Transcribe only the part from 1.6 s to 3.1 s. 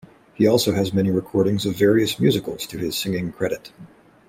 of various musicals to his